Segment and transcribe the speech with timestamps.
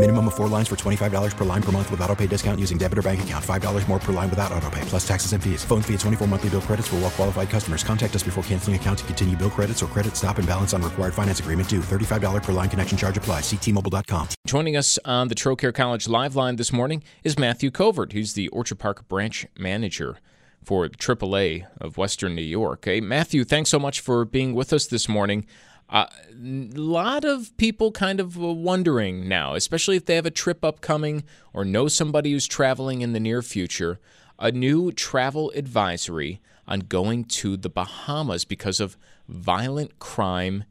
[0.00, 2.78] Minimum of four lines for $25 per line per month with auto pay discount using
[2.78, 3.44] debit or bank account.
[3.44, 5.62] $5 more per line without auto pay, plus taxes and fees.
[5.62, 7.84] Phone fee at 24 monthly bill credits for well qualified customers.
[7.84, 10.80] Contact us before canceling account to continue bill credits or credit stop and balance on
[10.80, 11.80] required finance agreement due.
[11.80, 13.42] $35 per line connection charge applies.
[13.42, 14.28] Ctmobile.com.
[14.46, 18.12] Joining us on the Trocaire College Live Line this morning is Matthew Covert.
[18.12, 20.16] He's the Orchard Park branch manager
[20.64, 22.86] for AAA of Western New York.
[22.86, 25.46] Hey, Matthew, thanks so much for being with us this morning.
[25.92, 30.64] A uh, lot of people kind of wondering now, especially if they have a trip
[30.64, 33.98] upcoming or know somebody who's traveling in the near future,
[34.38, 38.96] a new travel advisory on going to the Bahamas because of
[39.28, 40.62] violent crime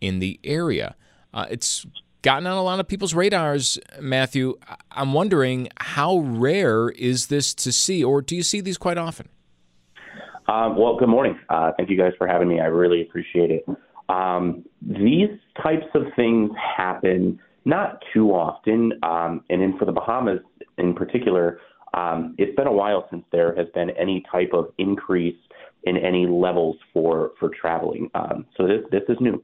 [0.00, 0.96] in the area.
[1.32, 1.86] Uh, it's
[2.22, 4.58] gotten on a lot of people's radars, Matthew.
[4.90, 9.28] I'm wondering how rare is this to see, or do you see these quite often?
[10.48, 11.38] Um, well, good morning.
[11.48, 12.60] Uh, thank you guys for having me.
[12.60, 13.64] I really appreciate it.
[14.08, 15.30] Um, these
[15.62, 20.40] types of things happen not too often, um, and in for the Bahamas
[20.76, 21.60] in particular,
[21.94, 25.36] um, it's been a while since there has been any type of increase
[25.84, 28.10] in any levels for for traveling.
[28.14, 29.42] Um, so this this is new.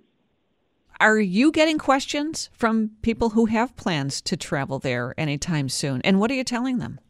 [1.00, 6.02] Are you getting questions from people who have plans to travel there anytime soon?
[6.02, 7.00] And what are you telling them?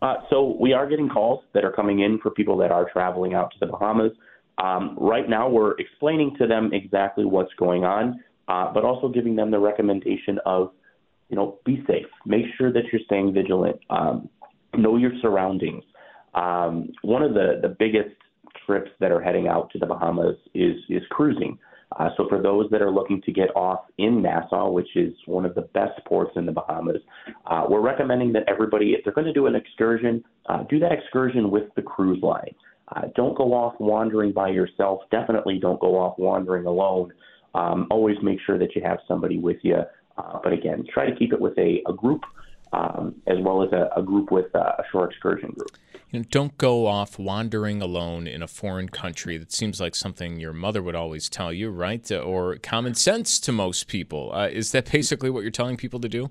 [0.00, 3.34] Uh, so we are getting calls that are coming in for people that are traveling
[3.34, 4.12] out to the Bahamas.
[4.58, 9.36] Um, right now, we're explaining to them exactly what's going on, uh, but also giving
[9.36, 10.72] them the recommendation of,
[11.28, 12.06] you know, be safe.
[12.24, 13.78] Make sure that you're staying vigilant.
[13.90, 14.28] Um,
[14.76, 15.84] know your surroundings.
[16.34, 18.14] Um, one of the, the biggest
[18.66, 21.58] trips that are heading out to the Bahamas is is cruising.
[21.98, 25.44] Uh, so for those that are looking to get off in Nassau, which is one
[25.44, 27.00] of the best ports in the Bahamas,
[27.46, 30.90] uh, we're recommending that everybody, if they're going to do an excursion, uh, do that
[30.90, 32.54] excursion with the cruise line.
[32.94, 35.02] Uh, don't go off wandering by yourself.
[35.10, 37.12] Definitely don't go off wandering alone.
[37.54, 39.78] Um, always make sure that you have somebody with you.
[40.16, 42.22] Uh, but again, try to keep it with a, a group
[42.72, 45.70] um, as well as a, a group with a shore excursion group.
[46.10, 49.36] You know, don't go off wandering alone in a foreign country.
[49.38, 52.10] That seems like something your mother would always tell you, right?
[52.12, 54.32] Or common sense to most people.
[54.32, 56.30] Uh, is that basically what you're telling people to do?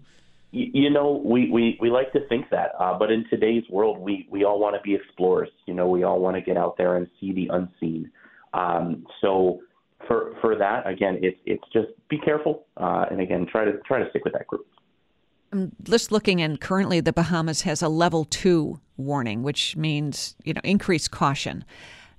[0.57, 4.25] You know, we, we, we like to think that, uh, but in today's world, we,
[4.31, 5.49] we all want to be explorers.
[5.65, 8.09] You know, we all want to get out there and see the unseen.
[8.53, 9.59] Um, so
[10.07, 13.99] for for that, again, it's it's just be careful, uh, and again, try to try
[13.99, 14.65] to stick with that group.
[15.51, 20.53] I'm just looking, and currently the Bahamas has a level two warning, which means you
[20.53, 21.65] know increased caution.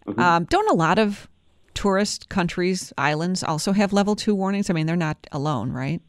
[0.07, 0.21] Mm-hmm.
[0.21, 1.27] Um, don't a lot of
[1.73, 4.69] tourist countries, islands also have level two warnings?
[4.69, 6.01] I mean, they're not alone, right?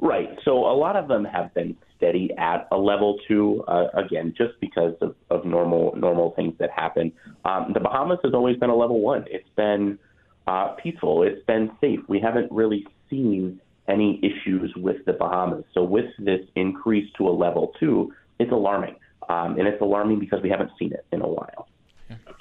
[0.00, 0.28] Right.
[0.44, 3.64] So a lot of them have been steady at a level two.
[3.66, 7.12] Uh, again, just because of, of normal normal things that happen.
[7.44, 9.24] Um, the Bahamas has always been a level one.
[9.28, 9.98] It's been
[10.46, 11.24] uh, peaceful.
[11.24, 12.00] It's been safe.
[12.08, 15.64] We haven't really seen any issues with the Bahamas.
[15.74, 18.94] So with this increase to a level two, it's alarming,
[19.28, 21.68] um, and it's alarming because we haven't seen it in a while.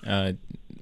[0.05, 0.33] Uh,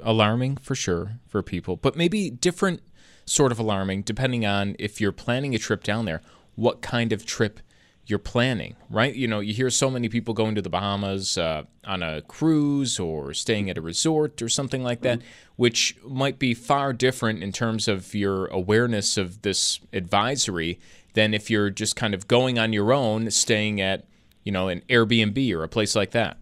[0.03, 2.81] alarming for sure for people, but maybe different
[3.25, 6.22] sort of alarming depending on if you're planning a trip down there
[6.56, 7.60] what kind of trip
[8.08, 9.16] you're planning, right?
[9.16, 13.00] You know, you hear so many people going to the Bahamas uh, on a cruise
[13.00, 15.22] or staying at a resort or something like that,
[15.56, 20.80] which might be far different in terms of your awareness of this advisory
[21.14, 24.06] than if you're just kind of going on your own, staying at,
[24.44, 26.38] you know, an Airbnb or a place like that.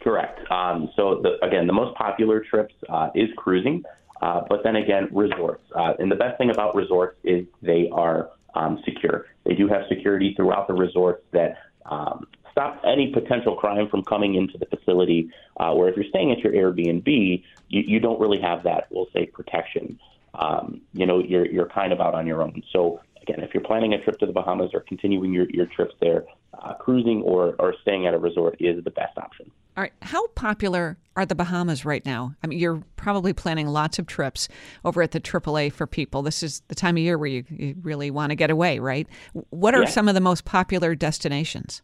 [0.00, 0.40] Correct.
[0.50, 3.84] Um, so, the, again, the most popular trips uh, is cruising,
[4.20, 5.62] uh, but then again, resorts.
[5.74, 9.26] Uh, and the best thing about resorts is they are um, secure.
[9.44, 14.34] They do have security throughout the resorts that um, stop any potential crime from coming
[14.36, 15.30] into the facility.
[15.58, 19.08] Uh, where if you're staying at your Airbnb, you, you don't really have that, we'll
[19.12, 19.98] say, protection.
[20.34, 22.62] Um, you know, you're you're kind of out on your own.
[22.72, 25.94] So again, if you're planning a trip to the Bahamas or continuing your, your trips
[26.00, 26.24] there,
[26.62, 29.50] uh, cruising or, or staying at a resort is the best option.
[29.76, 29.92] All right.
[30.02, 32.34] How popular are the Bahamas right now?
[32.42, 34.48] I mean, you're probably planning lots of trips
[34.84, 36.22] over at the AAA for people.
[36.22, 39.08] This is the time of year where you, you really want to get away, right?
[39.50, 39.88] What are Yeah.
[39.88, 41.82] some of the most popular destinations?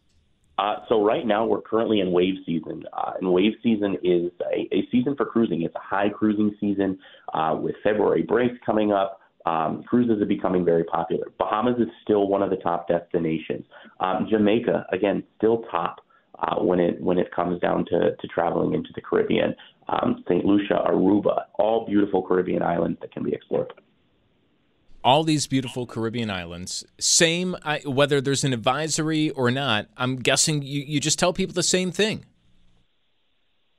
[0.57, 4.67] Uh, so right now we're currently in wave season, uh, and wave season is a,
[4.71, 5.63] a season for cruising.
[5.63, 6.99] It's a high cruising season
[7.33, 9.20] uh, with February breaks coming up.
[9.45, 11.27] Um, cruises are becoming very popular.
[11.39, 13.65] Bahamas is still one of the top destinations.
[13.99, 16.01] Um, Jamaica, again, still top
[16.39, 19.55] uh, when it when it comes down to, to traveling into the Caribbean.
[19.89, 20.45] Um, St.
[20.45, 23.73] Lucia, Aruba, all beautiful Caribbean islands that can be explored.
[25.03, 26.85] all these beautiful Caribbean islands.
[26.99, 29.87] Same, I, whether there's an advisory or not.
[29.97, 32.25] I'm guessing you, you just tell people the same thing.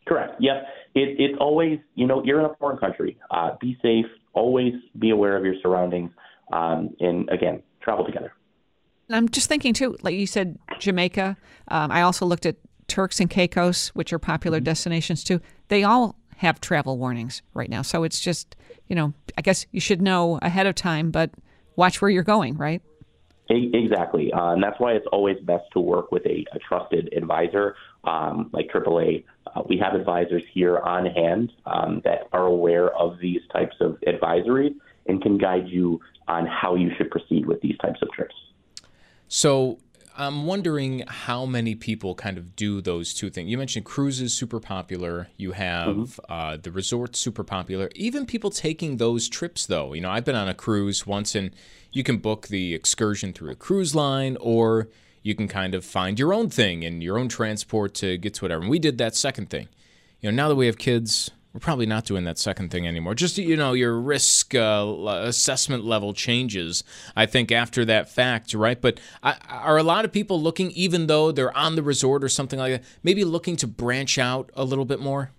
[0.07, 0.35] Correct.
[0.41, 0.67] Yep.
[0.95, 3.19] It, it's always, you know, you're in a foreign country.
[3.31, 4.07] Uh, be safe.
[4.35, 6.11] Always be aware of your surroundings.
[6.53, 8.33] Um, and again, travel together.
[9.09, 11.37] And I'm just thinking too, like you said, Jamaica.
[11.69, 12.57] Um, I also looked at
[12.89, 15.41] Turks and Caicos, which are popular destinations too.
[15.69, 17.83] They all have travel warnings right now.
[17.83, 18.57] So it's just,
[18.89, 21.31] you know, I guess you should know ahead of time, but
[21.77, 22.83] watch where you're going, right?
[23.49, 24.33] Exactly.
[24.33, 28.51] Uh, and that's why it's always best to work with a, a trusted advisor um,
[28.53, 29.25] like AAA.
[29.55, 33.99] Uh, we have advisors here on hand um, that are aware of these types of
[34.07, 34.75] advisories
[35.07, 38.35] and can guide you on how you should proceed with these types of trips.
[39.29, 39.79] So
[40.17, 43.51] I'm wondering how many people kind of do those two things.
[43.51, 45.29] You mentioned cruises super popular.
[45.37, 47.91] You have uh, the resorts super popular.
[47.95, 49.95] Even people taking those trips though.
[49.95, 51.51] You know, I've been on a cruise once, and
[51.93, 54.89] you can book the excursion through a cruise line, or
[55.23, 58.45] you can kind of find your own thing and your own transport to get to
[58.45, 58.63] whatever.
[58.63, 59.69] And we did that second thing.
[60.21, 63.15] You know, now that we have kids, we're probably not doing that second thing anymore.
[63.15, 66.83] Just you know, your risk uh, assessment level changes.
[67.15, 68.81] I think after that fact, right?
[68.81, 72.59] But are a lot of people looking, even though they're on the resort or something
[72.59, 75.31] like that, maybe looking to branch out a little bit more?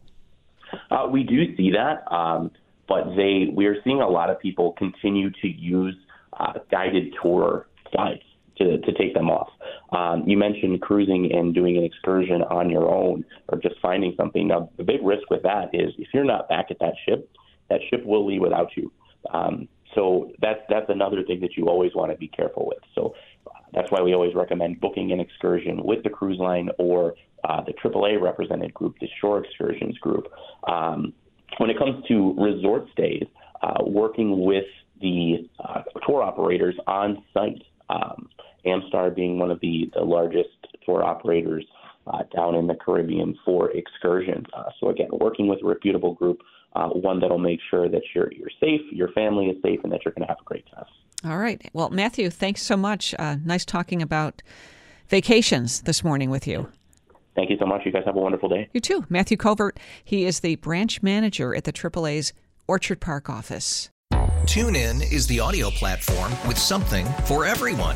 [0.92, 2.52] Uh, we do see that, um,
[2.88, 5.96] but they we are seeing a lot of people continue to use
[6.40, 8.24] uh, guided tour guides
[8.58, 9.50] to, to take them off.
[9.92, 14.48] Um, you mentioned cruising and doing an excursion on your own or just finding something.
[14.48, 17.30] Now, the big risk with that is if you're not back at that ship,
[17.70, 18.92] that ship will leave without you.
[19.34, 22.80] Um, so that's that's another thing that you always want to be careful with.
[22.96, 23.14] So
[23.74, 27.74] that's why we always recommend booking an excursion with the cruise line or uh, the
[27.74, 30.28] AAA represented group, the Shore Excursions group.
[30.68, 31.14] Um,
[31.58, 33.26] when it comes to resort stays,
[33.62, 34.66] uh, working with
[35.02, 38.30] the uh, tour operators on site, um,
[38.66, 40.50] Amstar being one of the, the largest
[40.86, 41.66] tour operators
[42.08, 44.46] uh, down in the Caribbean for excursions.
[44.54, 46.40] Uh, so again, working with a reputable group,
[46.76, 50.04] uh, one that'll make sure that you're you're safe, your family is safe, and that
[50.04, 50.86] you're going to have a great time.
[51.26, 51.62] All right.
[51.74, 53.14] Well, Matthew, thanks so much.
[53.18, 54.42] Uh, nice talking about
[55.08, 56.68] vacations this morning with you.
[57.36, 57.82] Thank you so much.
[57.86, 58.70] You guys have a wonderful day.
[58.74, 59.06] You too.
[59.10, 59.80] Matthew Covert.
[60.04, 62.34] He is the branch manager at the AAA's
[62.68, 63.90] Orchard Park office.
[64.46, 67.96] TuneIn is the audio platform with something for everyone.